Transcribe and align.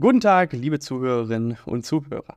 Guten 0.00 0.18
Tag, 0.18 0.52
liebe 0.52 0.80
Zuhörerinnen 0.80 1.56
und 1.66 1.86
Zuhörer. 1.86 2.36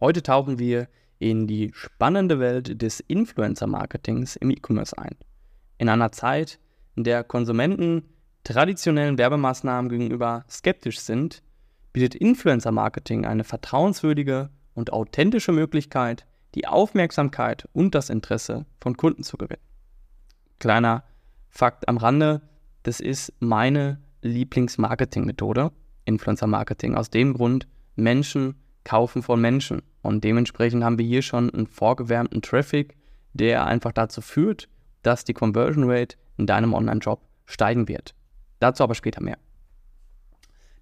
Heute 0.00 0.20
tauchen 0.20 0.58
wir 0.58 0.88
in 1.20 1.46
die 1.46 1.70
spannende 1.74 2.40
Welt 2.40 2.82
des 2.82 2.98
Influencer-Marketings 2.98 4.34
im 4.34 4.50
E-Commerce 4.50 4.98
ein. 4.98 5.14
In 5.78 5.88
einer 5.88 6.10
Zeit, 6.10 6.58
in 6.96 7.04
der 7.04 7.22
Konsumenten 7.22 8.08
traditionellen 8.42 9.16
Werbemaßnahmen 9.16 9.90
gegenüber 9.90 10.44
skeptisch 10.50 10.98
sind, 10.98 11.44
bietet 11.92 12.16
Influencer-Marketing 12.16 13.26
eine 13.26 13.44
vertrauenswürdige 13.44 14.50
und 14.74 14.92
authentische 14.92 15.52
Möglichkeit, 15.52 16.26
die 16.56 16.66
Aufmerksamkeit 16.66 17.68
und 17.72 17.94
das 17.94 18.10
Interesse 18.10 18.66
von 18.80 18.96
Kunden 18.96 19.22
zu 19.22 19.36
gewinnen. 19.36 19.62
Kleiner 20.58 21.04
Fakt 21.48 21.86
am 21.86 21.98
Rande, 21.98 22.42
das 22.82 22.98
ist 22.98 23.32
meine 23.38 24.00
Lieblingsmarketingmethode, 24.22 25.70
Influencer-Marketing. 26.04 26.94
Aus 26.94 27.10
dem 27.10 27.34
Grund, 27.34 27.66
Menschen 27.96 28.54
kaufen 28.84 29.22
von 29.22 29.40
Menschen. 29.40 29.82
Und 30.02 30.24
dementsprechend 30.24 30.84
haben 30.84 30.98
wir 30.98 31.06
hier 31.06 31.22
schon 31.22 31.50
einen 31.50 31.66
vorgewärmten 31.66 32.42
Traffic, 32.42 32.96
der 33.32 33.66
einfach 33.66 33.92
dazu 33.92 34.20
führt, 34.20 34.68
dass 35.02 35.24
die 35.24 35.34
Conversion 35.34 35.88
Rate 35.88 36.16
in 36.36 36.46
deinem 36.46 36.74
Online-Job 36.74 37.20
steigen 37.46 37.88
wird. 37.88 38.14
Dazu 38.58 38.82
aber 38.82 38.94
später 38.94 39.22
mehr. 39.22 39.38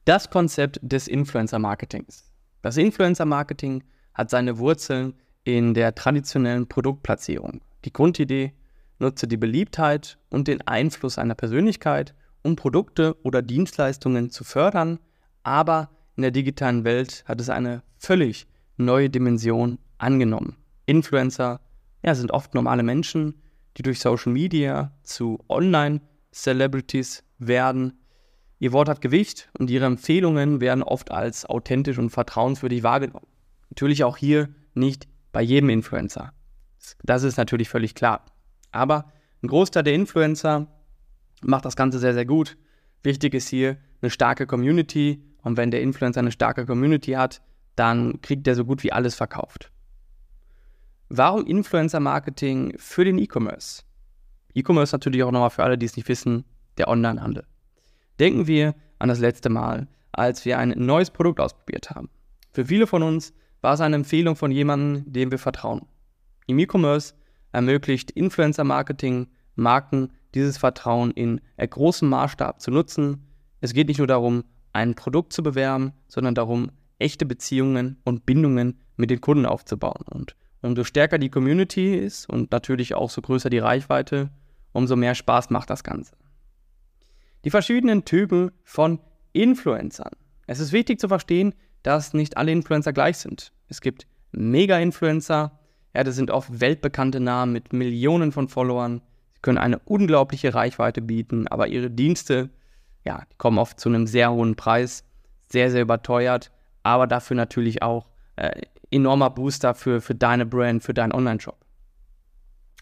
Das 0.04 0.30
Konzept 0.30 0.80
des 0.82 1.08
Influencer-Marketings. 1.08 2.32
Das 2.62 2.76
Influencer-Marketing 2.76 3.84
hat 4.14 4.30
seine 4.30 4.58
Wurzeln 4.58 5.14
in 5.44 5.74
der 5.74 5.94
traditionellen 5.94 6.68
Produktplatzierung. 6.68 7.60
Die 7.84 7.92
Grundidee 7.92 8.52
nutze 8.98 9.26
die 9.26 9.36
Beliebtheit 9.36 10.18
und 10.28 10.48
den 10.48 10.66
Einfluss 10.66 11.18
einer 11.18 11.34
Persönlichkeit, 11.34 12.14
um 12.42 12.56
Produkte 12.56 13.16
oder 13.22 13.42
Dienstleistungen 13.42 14.30
zu 14.30 14.44
fördern, 14.44 14.98
aber 15.42 15.90
in 16.16 16.22
der 16.22 16.30
digitalen 16.30 16.84
Welt 16.84 17.24
hat 17.26 17.40
es 17.40 17.48
eine 17.48 17.82
völlig 17.96 18.46
neue 18.76 19.10
Dimension 19.10 19.78
angenommen. 19.98 20.56
Influencer 20.86 21.60
ja, 22.02 22.14
sind 22.14 22.30
oft 22.30 22.54
normale 22.54 22.82
Menschen, 22.82 23.40
die 23.76 23.82
durch 23.82 24.00
Social 24.00 24.32
Media 24.32 24.92
zu 25.02 25.38
Online-Celebrities 25.48 27.22
werden. 27.38 27.98
Ihr 28.58 28.72
Wort 28.72 28.88
hat 28.88 29.00
Gewicht 29.00 29.48
und 29.58 29.70
ihre 29.70 29.86
Empfehlungen 29.86 30.60
werden 30.60 30.82
oft 30.82 31.10
als 31.10 31.46
authentisch 31.46 31.98
und 31.98 32.10
vertrauenswürdig 32.10 32.82
wahrgenommen. 32.82 33.26
Natürlich 33.70 34.04
auch 34.04 34.16
hier 34.16 34.48
nicht 34.74 35.08
bei 35.32 35.42
jedem 35.42 35.70
Influencer. 35.70 36.32
Das 37.02 37.22
ist 37.22 37.36
natürlich 37.36 37.68
völlig 37.68 37.94
klar. 37.94 38.24
Aber 38.72 39.12
ein 39.42 39.48
Großteil 39.48 39.82
der 39.82 39.94
Influencer 39.94 40.66
macht 41.42 41.64
das 41.64 41.76
Ganze 41.76 41.98
sehr, 41.98 42.14
sehr 42.14 42.26
gut. 42.26 42.56
Wichtig 43.02 43.34
ist 43.34 43.48
hier 43.48 43.78
eine 44.02 44.10
starke 44.10 44.46
Community, 44.46 45.22
und 45.42 45.56
wenn 45.56 45.70
der 45.70 45.82
Influencer 45.82 46.20
eine 46.20 46.32
starke 46.32 46.66
Community 46.66 47.12
hat, 47.12 47.40
dann 47.76 48.20
kriegt 48.20 48.46
er 48.46 48.54
so 48.54 48.64
gut 48.64 48.82
wie 48.82 48.92
alles 48.92 49.14
verkauft. 49.14 49.70
Warum 51.08 51.46
Influencer-Marketing 51.46 52.74
für 52.76 53.04
den 53.04 53.18
E-Commerce? 53.18 53.82
E-Commerce 54.54 54.94
natürlich 54.94 55.22
auch 55.22 55.30
nochmal 55.30 55.50
für 55.50 55.64
alle, 55.64 55.78
die 55.78 55.86
es 55.86 55.96
nicht 55.96 56.08
wissen, 56.08 56.44
der 56.78 56.88
Onlinehandel. 56.88 57.44
Denken 58.18 58.46
wir 58.46 58.74
an 58.98 59.08
das 59.08 59.18
letzte 59.18 59.48
Mal, 59.48 59.88
als 60.12 60.44
wir 60.44 60.58
ein 60.58 60.74
neues 60.76 61.10
Produkt 61.10 61.40
ausprobiert 61.40 61.90
haben. 61.90 62.10
Für 62.52 62.66
viele 62.66 62.86
von 62.86 63.02
uns 63.02 63.32
war 63.60 63.74
es 63.74 63.80
eine 63.80 63.96
Empfehlung 63.96 64.36
von 64.36 64.50
jemandem, 64.50 65.10
dem 65.12 65.30
wir 65.30 65.38
vertrauen. 65.38 65.86
Im 66.46 66.58
E-Commerce 66.58 67.14
ermöglicht 67.52 68.10
Influencer-Marketing 68.10 69.28
Marken 69.54 70.12
dieses 70.34 70.58
Vertrauen 70.58 71.10
in 71.10 71.40
großem 71.58 72.08
Maßstab 72.08 72.60
zu 72.60 72.70
nutzen. 72.70 73.26
Es 73.60 73.72
geht 73.72 73.88
nicht 73.88 73.98
nur 73.98 74.06
darum, 74.06 74.44
ein 74.72 74.94
Produkt 74.94 75.32
zu 75.32 75.42
bewerben, 75.42 75.92
sondern 76.08 76.34
darum, 76.34 76.70
echte 76.98 77.26
Beziehungen 77.26 77.98
und 78.04 78.26
Bindungen 78.26 78.78
mit 78.96 79.10
den 79.10 79.20
Kunden 79.20 79.46
aufzubauen. 79.46 80.04
Und 80.10 80.36
umso 80.62 80.84
stärker 80.84 81.18
die 81.18 81.30
Community 81.30 81.96
ist 81.96 82.28
und 82.28 82.52
natürlich 82.52 82.94
auch 82.94 83.10
so 83.10 83.22
größer 83.22 83.50
die 83.50 83.58
Reichweite, 83.58 84.30
umso 84.72 84.96
mehr 84.96 85.14
Spaß 85.14 85.50
macht 85.50 85.70
das 85.70 85.82
Ganze. 85.82 86.14
Die 87.44 87.50
verschiedenen 87.50 88.04
Typen 88.04 88.52
von 88.62 89.00
Influencern. 89.32 90.12
Es 90.46 90.60
ist 90.60 90.72
wichtig 90.72 91.00
zu 91.00 91.08
verstehen, 91.08 91.54
dass 91.82 92.12
nicht 92.12 92.36
alle 92.36 92.52
Influencer 92.52 92.92
gleich 92.92 93.16
sind. 93.16 93.52
Es 93.68 93.80
gibt 93.80 94.06
Mega-Influencer, 94.32 95.58
ja, 95.94 96.04
das 96.04 96.16
sind 96.16 96.30
oft 96.30 96.60
weltbekannte 96.60 97.18
Namen 97.18 97.52
mit 97.52 97.72
Millionen 97.72 98.32
von 98.32 98.48
Followern. 98.48 99.00
Sie 99.34 99.40
können 99.40 99.58
eine 99.58 99.78
unglaubliche 99.80 100.54
Reichweite 100.54 101.00
bieten, 101.00 101.48
aber 101.48 101.68
ihre 101.68 101.90
Dienste 101.90 102.50
ja, 103.04 103.22
die 103.32 103.36
kommen 103.36 103.58
oft 103.58 103.80
zu 103.80 103.88
einem 103.88 104.06
sehr 104.06 104.30
hohen 104.32 104.56
Preis, 104.56 105.04
sehr, 105.48 105.70
sehr 105.70 105.82
überteuert, 105.82 106.50
aber 106.82 107.06
dafür 107.06 107.36
natürlich 107.36 107.82
auch 107.82 108.06
äh, 108.36 108.62
enormer 108.90 109.30
Booster 109.30 109.74
für, 109.74 110.00
für 110.00 110.14
deine 110.14 110.46
Brand, 110.46 110.82
für 110.82 110.94
deinen 110.94 111.12
Online-Shop. 111.12 111.58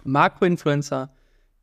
Makro-Influencer, 0.04 1.10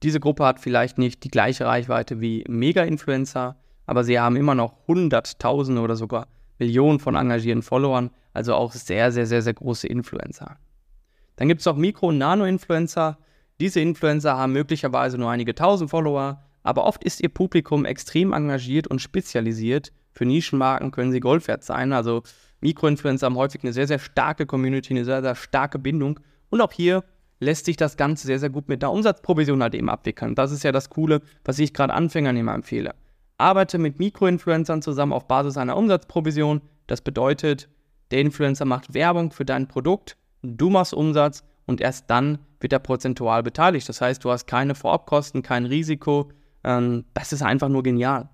diese 0.03 0.19
Gruppe 0.19 0.45
hat 0.45 0.59
vielleicht 0.59 0.97
nicht 0.97 1.23
die 1.23 1.31
gleiche 1.31 1.65
Reichweite 1.65 2.21
wie 2.21 2.43
Mega-Influencer, 2.47 3.55
aber 3.85 4.03
sie 4.03 4.19
haben 4.19 4.35
immer 4.35 4.55
noch 4.55 4.87
Hunderttausende 4.87 5.81
oder 5.81 5.95
sogar 5.95 6.27
Millionen 6.59 6.99
von 6.99 7.15
engagierten 7.15 7.63
Followern, 7.63 8.11
also 8.33 8.53
auch 8.55 8.71
sehr, 8.71 9.11
sehr, 9.11 9.25
sehr, 9.25 9.41
sehr 9.41 9.53
große 9.53 9.87
Influencer. 9.87 10.57
Dann 11.35 11.47
gibt 11.47 11.61
es 11.61 11.67
auch 11.67 11.75
Mikro- 11.75 12.07
und 12.07 12.17
Nano-Influencer. 12.17 13.17
Diese 13.59 13.79
Influencer 13.79 14.37
haben 14.37 14.53
möglicherweise 14.53 15.17
nur 15.17 15.29
einige 15.29 15.55
tausend 15.55 15.89
Follower, 15.89 16.44
aber 16.65 16.85
oft 16.85 17.03
ist 17.03 17.21
ihr 17.21 17.29
Publikum 17.29 17.85
extrem 17.85 18.33
engagiert 18.33 18.87
und 18.87 18.99
spezialisiert. 18.99 19.93
Für 20.11 20.25
Nischenmarken 20.25 20.89
können 20.89 21.11
sie 21.11 21.19
Gold 21.19 21.47
wert 21.47 21.63
sein. 21.63 21.93
Also 21.93 22.23
Mikroinfluencer 22.61 23.27
haben 23.27 23.37
häufig 23.37 23.63
eine 23.63 23.71
sehr, 23.71 23.87
sehr 23.87 23.99
starke 23.99 24.47
Community, 24.47 24.93
eine 24.93 25.05
sehr, 25.05 25.21
sehr 25.21 25.35
starke 25.35 25.77
Bindung. 25.77 26.19
Und 26.49 26.61
auch 26.61 26.71
hier 26.71 27.03
lässt 27.39 27.65
sich 27.65 27.77
das 27.77 27.97
Ganze 27.97 28.25
sehr, 28.25 28.39
sehr 28.39 28.49
gut 28.49 28.67
mit 28.67 28.81
der 28.81 28.89
Umsatzprovision 28.89 29.61
halt 29.61 29.75
eben 29.75 29.89
abwickeln. 29.89 30.33
Das 30.33 30.51
ist 30.51 30.63
ja 30.63 30.71
das 30.71 30.89
Coole, 30.89 31.21
was 31.43 31.59
ich 31.59 31.71
gerade 31.71 31.93
Anfängern 31.93 32.35
immer 32.35 32.55
empfehle. 32.55 32.95
Arbeite 33.37 33.77
mit 33.77 33.99
Mikroinfluencern 33.99 34.81
zusammen 34.81 35.13
auf 35.13 35.27
Basis 35.27 35.57
einer 35.57 35.77
Umsatzprovision. 35.77 36.61
Das 36.87 37.01
bedeutet, 37.01 37.69
der 38.09 38.21
Influencer 38.21 38.65
macht 38.65 38.95
Werbung 38.95 39.31
für 39.31 39.45
dein 39.45 39.67
Produkt, 39.67 40.17
du 40.41 40.71
machst 40.71 40.95
Umsatz 40.95 41.43
und 41.67 41.79
erst 41.79 42.09
dann 42.09 42.39
wird 42.59 42.73
er 42.73 42.79
prozentual 42.79 43.43
beteiligt. 43.43 43.87
Das 43.87 44.01
heißt, 44.01 44.23
du 44.23 44.31
hast 44.31 44.47
keine 44.47 44.73
Vorabkosten, 44.73 45.43
kein 45.43 45.65
Risiko, 45.65 46.29
ähm, 46.65 47.05
das 47.13 47.31
ist 47.31 47.43
einfach 47.43 47.69
nur 47.69 47.83
genial. 47.83 48.29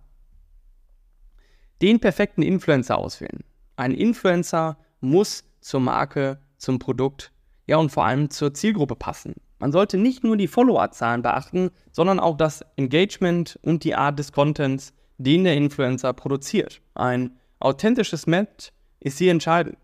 Den 1.82 2.00
perfekten 2.00 2.42
Influencer 2.42 2.98
auswählen. 2.98 3.44
Ein 3.76 3.94
Influencer 3.94 4.78
muss 5.02 5.44
zur 5.60 5.82
Marke, 5.82 6.40
zum 6.58 6.80
Produkt, 6.80 7.32
ja 7.68 7.78
und 7.78 7.92
vor 7.92 8.06
allem 8.06 8.30
zur 8.30 8.54
Zielgruppe 8.54 8.96
passen. 8.96 9.36
Man 9.60 9.72
sollte 9.72 9.98
nicht 9.98 10.24
nur 10.24 10.38
die 10.38 10.48
Followerzahlen 10.48 11.22
beachten, 11.22 11.70
sondern 11.92 12.20
auch 12.20 12.38
das 12.38 12.64
Engagement 12.78 13.60
und 13.62 13.84
die 13.84 13.96
Art 13.96 14.18
des 14.18 14.32
Contents, 14.32 14.94
den 15.18 15.44
der 15.44 15.56
Influencer 15.56 16.14
produziert. 16.14 16.82
Ein 16.96 17.38
authentisches 17.60 18.26
Match 18.26 18.72
ist 19.00 19.20
hier 19.20 19.32
entscheidend. 19.32 19.78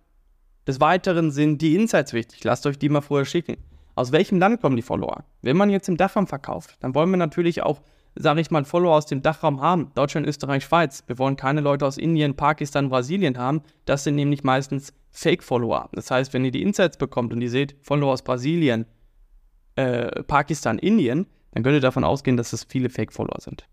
Des 0.65 0.79
Weiteren 0.79 1.31
sind 1.31 1.61
die 1.61 1.75
Insights 1.75 2.13
wichtig. 2.13 2.43
Lasst 2.43 2.65
euch 2.65 2.79
die 2.79 2.89
mal 2.89 3.01
vorher 3.01 3.25
schicken. 3.25 3.57
Aus 3.95 4.11
welchem 4.11 4.39
Land 4.39 4.61
kommen 4.61 4.75
die 4.75 4.81
Follower? 4.81 5.23
Wenn 5.41 5.57
man 5.57 5.69
jetzt 5.69 5.89
im 5.89 5.97
Dachraum 5.97 6.27
verkauft, 6.27 6.77
dann 6.81 6.93
wollen 6.93 7.09
wir 7.09 7.17
natürlich 7.17 7.63
auch 7.63 7.81
sage 8.19 8.41
ich 8.41 8.51
mal, 8.51 8.65
Follower 8.65 8.95
aus 8.95 9.05
dem 9.05 9.21
Dachraum 9.21 9.61
haben, 9.61 9.91
Deutschland, 9.95 10.27
Österreich, 10.27 10.63
Schweiz. 10.63 11.03
Wir 11.07 11.17
wollen 11.17 11.35
keine 11.35 11.61
Leute 11.61 11.85
aus 11.85 11.97
Indien, 11.97 12.35
Pakistan, 12.35 12.89
Brasilien 12.89 13.37
haben. 13.37 13.61
Das 13.85 14.03
sind 14.03 14.15
nämlich 14.15 14.43
meistens 14.43 14.93
Fake-Follower. 15.11 15.89
Das 15.93 16.11
heißt, 16.11 16.33
wenn 16.33 16.45
ihr 16.45 16.51
die 16.51 16.61
Insights 16.61 16.97
bekommt 16.97 17.33
und 17.33 17.41
ihr 17.41 17.49
seht 17.49 17.75
Follower 17.81 18.13
aus 18.13 18.23
Brasilien, 18.23 18.85
äh, 19.75 20.23
Pakistan, 20.23 20.79
Indien, 20.79 21.27
dann 21.51 21.63
könnt 21.63 21.75
ihr 21.75 21.81
davon 21.81 22.03
ausgehen, 22.03 22.37
dass 22.37 22.53
es 22.53 22.63
viele 22.63 22.89
Fake-Follower 22.89 23.39
sind. 23.39 23.67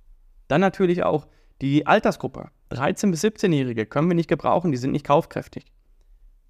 Dann 0.48 0.60
natürlich 0.60 1.02
auch 1.02 1.26
die 1.60 1.86
Altersgruppe. 1.86 2.50
13- 2.70 3.10
bis 3.10 3.24
17-Jährige 3.24 3.86
können 3.86 4.08
wir 4.08 4.14
nicht 4.14 4.28
gebrauchen, 4.28 4.72
die 4.72 4.78
sind 4.78 4.92
nicht 4.92 5.06
kaufkräftig. 5.06 5.64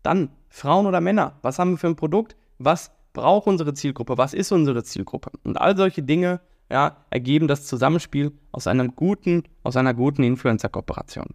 Dann 0.02 0.30
Frauen 0.48 0.86
oder 0.86 1.00
Männer. 1.00 1.38
Was 1.42 1.58
haben 1.58 1.72
wir 1.72 1.78
für 1.78 1.86
ein 1.88 1.96
Produkt? 1.96 2.36
Was 2.58 2.90
braucht 3.12 3.46
unsere 3.46 3.74
Zielgruppe? 3.74 4.18
Was 4.18 4.34
ist 4.34 4.52
unsere 4.52 4.84
Zielgruppe? 4.84 5.30
Und 5.44 5.56
all 5.56 5.76
solche 5.76 6.02
Dinge 6.02 6.40
ja, 6.70 7.04
ergeben 7.10 7.48
das 7.48 7.66
Zusammenspiel 7.66 8.32
aus, 8.52 8.66
einem 8.66 8.94
guten, 8.96 9.44
aus 9.62 9.76
einer 9.76 9.94
guten 9.94 10.22
Influencer-Kooperation. 10.22 11.28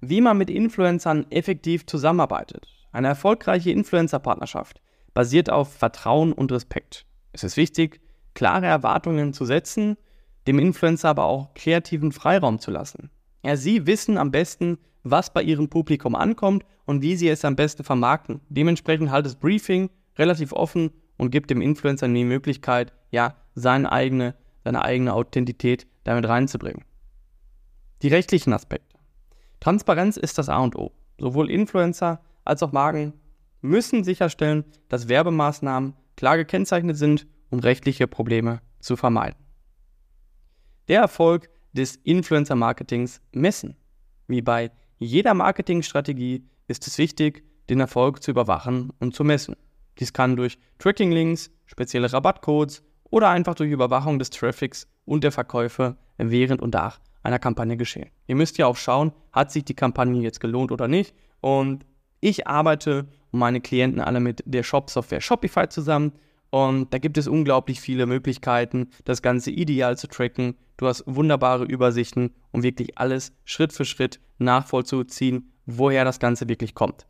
Wie 0.00 0.20
man 0.20 0.36
mit 0.36 0.50
Influencern 0.50 1.26
effektiv 1.30 1.86
zusammenarbeitet. 1.86 2.68
Eine 2.92 3.08
erfolgreiche 3.08 3.70
Influencer-Partnerschaft 3.70 4.80
basiert 5.14 5.50
auf 5.50 5.72
Vertrauen 5.72 6.32
und 6.32 6.52
Respekt. 6.52 7.06
Es 7.32 7.42
ist 7.42 7.56
wichtig, 7.56 8.00
klare 8.34 8.66
Erwartungen 8.66 9.32
zu 9.32 9.44
setzen, 9.44 9.96
dem 10.46 10.58
Influencer 10.58 11.08
aber 11.08 11.24
auch 11.24 11.54
kreativen 11.54 12.12
Freiraum 12.12 12.58
zu 12.58 12.70
lassen. 12.70 13.10
Ja, 13.42 13.56
sie 13.56 13.86
wissen 13.86 14.18
am 14.18 14.30
besten, 14.30 14.78
was 15.02 15.32
bei 15.32 15.42
ihrem 15.42 15.68
Publikum 15.68 16.14
ankommt 16.14 16.64
und 16.84 17.02
wie 17.02 17.16
sie 17.16 17.28
es 17.28 17.44
am 17.44 17.56
besten 17.56 17.84
vermarkten. 17.84 18.40
Dementsprechend 18.48 19.10
halt 19.10 19.26
das 19.26 19.36
Briefing 19.36 19.90
relativ 20.16 20.52
offen 20.52 20.90
und 21.16 21.30
gibt 21.30 21.50
dem 21.50 21.60
Influencer 21.60 22.08
die 22.08 22.24
Möglichkeit, 22.24 22.92
ja, 23.10 23.36
seine 23.54 23.90
eigene, 23.90 24.34
seine 24.62 24.82
eigene 24.82 25.12
Authentität 25.12 25.86
damit 26.04 26.28
reinzubringen. 26.28 26.84
Die 28.02 28.08
rechtlichen 28.08 28.52
Aspekte. 28.52 28.98
Transparenz 29.60 30.16
ist 30.16 30.36
das 30.38 30.48
A 30.48 30.58
und 30.58 30.76
O. 30.76 30.92
Sowohl 31.18 31.50
Influencer 31.50 32.20
als 32.44 32.62
auch 32.62 32.72
Marken 32.72 33.14
müssen 33.62 34.04
sicherstellen, 34.04 34.64
dass 34.88 35.08
Werbemaßnahmen 35.08 35.94
klar 36.16 36.36
gekennzeichnet 36.36 36.96
sind, 36.96 37.26
um 37.50 37.60
rechtliche 37.60 38.06
Probleme 38.06 38.60
zu 38.80 38.96
vermeiden. 38.96 39.38
Der 40.88 41.00
Erfolg 41.00 41.48
des 41.72 41.96
Influencer-Marketings 41.96 43.22
messen. 43.32 43.76
Wie 44.26 44.42
bei 44.42 44.70
jeder 44.98 45.34
Marketingstrategie 45.34 46.44
ist 46.68 46.86
es 46.86 46.98
wichtig, 46.98 47.44
den 47.68 47.80
Erfolg 47.80 48.22
zu 48.22 48.30
überwachen 48.30 48.92
und 49.00 49.14
zu 49.14 49.24
messen. 49.24 49.56
Dies 49.98 50.12
kann 50.12 50.36
durch 50.36 50.58
Tracking-Links, 50.78 51.50
spezielle 51.66 52.12
Rabattcodes 52.12 52.82
oder 53.14 53.28
einfach 53.28 53.54
durch 53.54 53.70
Überwachung 53.70 54.18
des 54.18 54.30
Traffics 54.30 54.88
und 55.04 55.22
der 55.22 55.30
Verkäufe 55.30 55.96
während 56.18 56.60
und 56.60 56.74
nach 56.74 56.98
einer 57.22 57.38
Kampagne 57.38 57.76
geschehen. 57.76 58.10
Ihr 58.26 58.34
müsst 58.34 58.58
ja 58.58 58.66
auch 58.66 58.76
schauen, 58.76 59.12
hat 59.30 59.52
sich 59.52 59.64
die 59.64 59.74
Kampagne 59.76 60.20
jetzt 60.20 60.40
gelohnt 60.40 60.72
oder 60.72 60.88
nicht. 60.88 61.14
Und 61.40 61.86
ich 62.18 62.48
arbeite 62.48 63.06
und 63.30 63.38
meine 63.38 63.60
Klienten 63.60 64.00
alle 64.00 64.18
mit 64.18 64.42
der 64.46 64.64
Shop-Software 64.64 65.20
Shopify 65.20 65.68
zusammen. 65.68 66.10
Und 66.50 66.92
da 66.92 66.98
gibt 66.98 67.16
es 67.16 67.28
unglaublich 67.28 67.80
viele 67.80 68.06
Möglichkeiten, 68.06 68.90
das 69.04 69.22
Ganze 69.22 69.52
ideal 69.52 69.96
zu 69.96 70.08
tracken. 70.08 70.56
Du 70.76 70.88
hast 70.88 71.04
wunderbare 71.06 71.66
Übersichten, 71.66 72.34
um 72.50 72.64
wirklich 72.64 72.98
alles 72.98 73.32
Schritt 73.44 73.72
für 73.72 73.84
Schritt 73.84 74.18
nachvollzuziehen, 74.38 75.52
woher 75.66 76.04
das 76.04 76.18
Ganze 76.18 76.48
wirklich 76.48 76.74
kommt. 76.74 77.06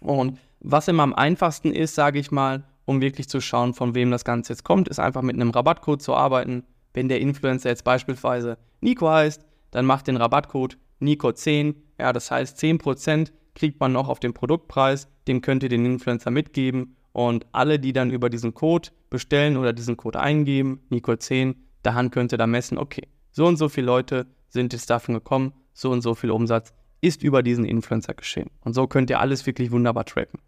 Und 0.00 0.40
was 0.58 0.88
immer 0.88 1.04
am 1.04 1.14
einfachsten 1.14 1.72
ist, 1.72 1.94
sage 1.94 2.18
ich 2.18 2.32
mal, 2.32 2.64
um 2.90 3.00
wirklich 3.00 3.28
zu 3.28 3.40
schauen, 3.40 3.72
von 3.72 3.94
wem 3.94 4.10
das 4.10 4.24
Ganze 4.24 4.52
jetzt 4.52 4.64
kommt, 4.64 4.88
ist 4.88 4.98
einfach 4.98 5.22
mit 5.22 5.36
einem 5.36 5.50
Rabattcode 5.50 6.02
zu 6.02 6.12
arbeiten. 6.12 6.64
Wenn 6.92 7.08
der 7.08 7.20
Influencer 7.20 7.68
jetzt 7.68 7.84
beispielsweise 7.84 8.58
Nico 8.80 9.08
heißt, 9.08 9.46
dann 9.70 9.86
macht 9.86 10.08
den 10.08 10.16
Rabattcode 10.16 10.76
Nico10. 11.00 11.76
Ja, 12.00 12.12
das 12.12 12.32
heißt 12.32 12.58
10% 12.58 13.30
kriegt 13.54 13.78
man 13.78 13.92
noch 13.92 14.08
auf 14.08 14.18
den 14.18 14.34
Produktpreis. 14.34 15.06
Den 15.28 15.40
könnt 15.40 15.62
ihr 15.62 15.68
den 15.68 15.86
Influencer 15.86 16.32
mitgeben. 16.32 16.96
Und 17.12 17.46
alle, 17.52 17.78
die 17.78 17.92
dann 17.92 18.10
über 18.10 18.28
diesen 18.28 18.54
Code 18.54 18.88
bestellen 19.08 19.56
oder 19.56 19.72
diesen 19.72 19.96
Code 19.96 20.18
eingeben, 20.18 20.80
Nico10, 20.90 21.54
daran 21.84 22.10
könnt 22.10 22.32
ihr 22.32 22.38
da 22.38 22.48
messen, 22.48 22.76
okay, 22.76 23.06
so 23.30 23.46
und 23.46 23.56
so 23.56 23.68
viele 23.68 23.86
Leute 23.86 24.26
sind 24.48 24.72
jetzt 24.72 24.90
davon 24.90 25.14
gekommen, 25.14 25.52
so 25.72 25.92
und 25.92 26.02
so 26.02 26.16
viel 26.16 26.32
Umsatz 26.32 26.72
ist 27.00 27.22
über 27.22 27.44
diesen 27.44 27.64
Influencer 27.64 28.14
geschehen. 28.14 28.50
Und 28.62 28.74
so 28.74 28.88
könnt 28.88 29.10
ihr 29.10 29.20
alles 29.20 29.46
wirklich 29.46 29.70
wunderbar 29.70 30.04
tracken. 30.04 30.40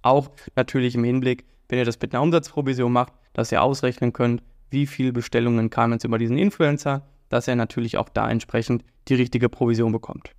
Auch 0.00 0.30
natürlich 0.56 0.94
im 0.94 1.04
Hinblick, 1.04 1.44
wenn 1.70 1.78
ihr 1.78 1.84
das 1.84 2.00
mit 2.00 2.12
einer 2.12 2.22
Umsatzprovision 2.22 2.92
macht, 2.92 3.12
dass 3.32 3.52
ihr 3.52 3.62
ausrechnen 3.62 4.12
könnt, 4.12 4.42
wie 4.70 4.86
viele 4.86 5.12
Bestellungen 5.12 5.70
kamen 5.70 5.94
jetzt 5.94 6.04
über 6.04 6.18
diesen 6.18 6.36
Influencer, 6.36 7.06
dass 7.28 7.48
er 7.48 7.56
natürlich 7.56 7.96
auch 7.96 8.08
da 8.08 8.28
entsprechend 8.28 8.84
die 9.08 9.14
richtige 9.14 9.48
Provision 9.48 9.92
bekommt. 9.92 10.32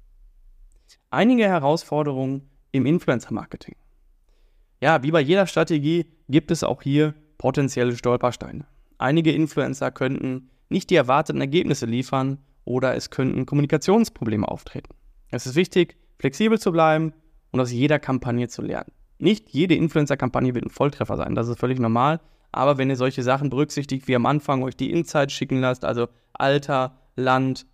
Einige 1.09 1.45
Herausforderungen 1.45 2.49
im 2.71 2.85
Influencer-Marketing. 2.85 3.75
Ja, 4.81 5.03
wie 5.03 5.11
bei 5.11 5.21
jeder 5.21 5.47
Strategie 5.47 6.05
gibt 6.27 6.51
es 6.51 6.63
auch 6.63 6.81
hier 6.81 7.13
potenzielle 7.37 7.95
Stolpersteine. 7.95 8.65
Einige 8.97 9.31
Influencer 9.31 9.91
könnten 9.91 10.49
nicht 10.69 10.89
die 10.89 10.95
erwarteten 10.95 11.41
Ergebnisse 11.41 11.85
liefern 11.85 12.39
oder 12.65 12.95
es 12.95 13.09
könnten 13.09 13.45
Kommunikationsprobleme 13.45 14.47
auftreten. 14.47 14.93
Es 15.29 15.45
ist 15.45 15.55
wichtig, 15.55 15.97
flexibel 16.19 16.59
zu 16.59 16.71
bleiben 16.71 17.13
und 17.51 17.59
aus 17.59 17.71
jeder 17.71 17.99
Kampagne 17.99 18.47
zu 18.47 18.61
lernen. 18.61 18.91
Nicht 19.21 19.49
jede 19.51 19.75
Influencer-Kampagne 19.75 20.53
wird 20.55 20.65
ein 20.65 20.69
Volltreffer 20.69 21.17
sein, 21.17 21.35
das 21.35 21.47
ist 21.47 21.59
völlig 21.59 21.79
normal. 21.79 22.19
Aber 22.51 22.77
wenn 22.77 22.89
ihr 22.89 22.97
solche 22.97 23.23
Sachen 23.23 23.49
berücksichtigt, 23.49 24.07
wie 24.07 24.15
am 24.15 24.25
Anfang 24.25 24.61
euch 24.63 24.75
die 24.75 24.91
Insights 24.91 25.33
schicken 25.33 25.61
lasst, 25.61 25.85
also 25.85 26.07
Alter, 26.33 26.97
Land, 27.15 27.65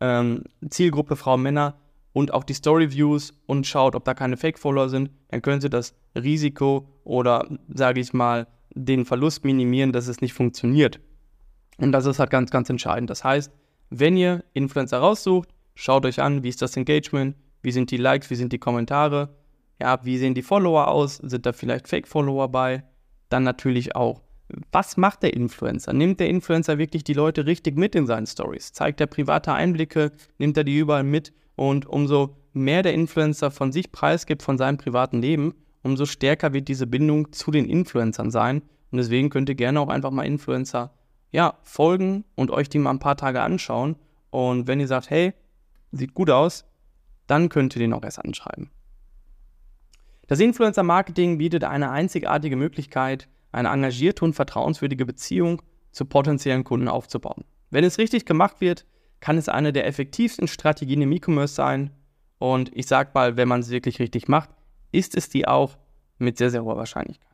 ähm, 0.00 0.44
Zielgruppe 0.70 1.16
Frauen, 1.16 1.42
Männer 1.42 1.74
und 2.14 2.32
auch 2.32 2.44
die 2.44 2.54
Story-Views 2.54 3.34
und 3.46 3.66
schaut, 3.66 3.94
ob 3.94 4.04
da 4.04 4.14
keine 4.14 4.36
Fake-Follower 4.36 4.88
sind, 4.88 5.10
dann 5.28 5.42
könnt 5.42 5.64
ihr 5.64 5.70
das 5.70 5.94
Risiko 6.14 6.88
oder, 7.04 7.46
sage 7.68 8.00
ich 8.00 8.12
mal, 8.12 8.46
den 8.74 9.04
Verlust 9.04 9.44
minimieren, 9.44 9.92
dass 9.92 10.08
es 10.08 10.22
nicht 10.22 10.32
funktioniert. 10.32 11.00
Und 11.78 11.92
das 11.92 12.06
ist 12.06 12.18
halt 12.18 12.30
ganz, 12.30 12.50
ganz 12.50 12.70
entscheidend. 12.70 13.10
Das 13.10 13.22
heißt, 13.22 13.52
wenn 13.90 14.16
ihr 14.16 14.44
Influencer 14.54 14.98
raussucht, 14.98 15.50
Schaut 15.74 16.04
euch 16.06 16.20
an, 16.20 16.42
wie 16.42 16.48
ist 16.48 16.62
das 16.62 16.76
Engagement, 16.76 17.36
wie 17.62 17.72
sind 17.72 17.90
die 17.90 17.96
Likes, 17.96 18.30
wie 18.30 18.34
sind 18.34 18.52
die 18.52 18.58
Kommentare, 18.58 19.34
ja, 19.82 19.98
wie 20.04 20.16
sehen 20.16 20.34
die 20.34 20.42
Follower 20.42 20.86
aus, 20.86 21.16
sind 21.16 21.44
da 21.44 21.52
vielleicht 21.52 21.88
Fake-Follower 21.88 22.48
bei? 22.48 22.84
Dann 23.28 23.42
natürlich 23.42 23.96
auch, 23.96 24.22
was 24.70 24.96
macht 24.96 25.24
der 25.24 25.34
Influencer? 25.34 25.92
Nimmt 25.92 26.20
der 26.20 26.28
Influencer 26.28 26.78
wirklich 26.78 27.02
die 27.02 27.14
Leute 27.14 27.46
richtig 27.46 27.76
mit 27.76 27.96
in 27.96 28.06
seinen 28.06 28.26
Stories? 28.26 28.72
Zeigt 28.72 29.00
er 29.00 29.08
private 29.08 29.52
Einblicke? 29.52 30.12
Nimmt 30.38 30.56
er 30.56 30.62
die 30.62 30.78
überall 30.78 31.02
mit? 31.02 31.32
Und 31.56 31.86
umso 31.86 32.36
mehr 32.52 32.84
der 32.84 32.94
Influencer 32.94 33.50
von 33.50 33.72
sich 33.72 33.90
preisgibt, 33.90 34.44
von 34.44 34.56
seinem 34.56 34.78
privaten 34.78 35.20
Leben, 35.20 35.54
umso 35.82 36.06
stärker 36.06 36.52
wird 36.52 36.68
diese 36.68 36.86
Bindung 36.86 37.32
zu 37.32 37.50
den 37.50 37.68
Influencern 37.68 38.30
sein. 38.30 38.62
Und 38.92 38.98
deswegen 38.98 39.30
könnt 39.30 39.48
ihr 39.48 39.56
gerne 39.56 39.80
auch 39.80 39.88
einfach 39.88 40.12
mal 40.12 40.26
Influencer 40.26 40.92
ja, 41.32 41.54
folgen 41.64 42.24
und 42.36 42.52
euch 42.52 42.68
die 42.68 42.78
mal 42.78 42.90
ein 42.90 43.00
paar 43.00 43.16
Tage 43.16 43.40
anschauen. 43.40 43.96
Und 44.30 44.68
wenn 44.68 44.78
ihr 44.78 44.86
sagt, 44.86 45.10
hey, 45.10 45.32
sieht 45.90 46.14
gut 46.14 46.30
aus, 46.30 46.66
dann 47.26 47.48
könnt 47.48 47.74
ihr 47.74 47.80
den 47.80 47.94
auch 47.94 48.04
erst 48.04 48.24
anschreiben. 48.24 48.70
Das 50.32 50.40
Influencer-Marketing 50.40 51.36
bietet 51.36 51.62
eine 51.62 51.90
einzigartige 51.90 52.56
Möglichkeit, 52.56 53.28
eine 53.50 53.68
engagierte 53.68 54.24
und 54.24 54.32
vertrauenswürdige 54.32 55.04
Beziehung 55.04 55.60
zu 55.90 56.06
potenziellen 56.06 56.64
Kunden 56.64 56.88
aufzubauen. 56.88 57.44
Wenn 57.68 57.84
es 57.84 57.98
richtig 57.98 58.24
gemacht 58.24 58.62
wird, 58.62 58.86
kann 59.20 59.36
es 59.36 59.50
eine 59.50 59.74
der 59.74 59.86
effektivsten 59.86 60.48
Strategien 60.48 61.02
im 61.02 61.12
E-Commerce 61.12 61.54
sein. 61.54 61.90
Und 62.38 62.74
ich 62.74 62.86
sage 62.86 63.10
mal, 63.12 63.36
wenn 63.36 63.46
man 63.46 63.60
es 63.60 63.68
wirklich 63.68 63.98
richtig 63.98 64.26
macht, 64.26 64.48
ist 64.90 65.18
es 65.18 65.28
die 65.28 65.46
auch 65.46 65.76
mit 66.16 66.38
sehr, 66.38 66.48
sehr 66.48 66.64
hoher 66.64 66.78
Wahrscheinlichkeit. 66.78 67.28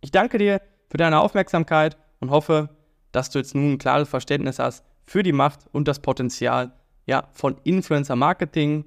Ich 0.00 0.12
danke 0.12 0.38
dir 0.38 0.62
für 0.88 0.98
deine 0.98 1.18
Aufmerksamkeit 1.18 1.96
und 2.20 2.30
hoffe, 2.30 2.68
dass 3.10 3.30
du 3.30 3.40
jetzt 3.40 3.56
nun 3.56 3.72
ein 3.72 3.78
klares 3.78 4.08
Verständnis 4.08 4.60
hast 4.60 4.84
für 5.04 5.24
die 5.24 5.32
Macht 5.32 5.66
und 5.72 5.88
das 5.88 5.98
Potenzial 5.98 6.70
ja, 7.06 7.26
von 7.32 7.56
Influencer 7.64 8.14
Marketing. 8.14 8.84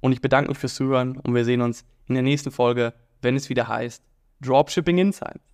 Und 0.00 0.12
ich 0.12 0.20
bedanke 0.20 0.50
mich 0.50 0.58
fürs 0.58 0.76
Zuhören 0.76 1.16
und 1.16 1.34
wir 1.34 1.44
sehen 1.44 1.60
uns 1.60 1.84
in 2.06 2.14
der 2.14 2.22
nächsten 2.22 2.50
Folge, 2.50 2.94
wenn 3.20 3.36
es 3.36 3.48
wieder 3.48 3.68
heißt 3.68 4.02
Dropshipping 4.40 4.98
Insights. 4.98 5.51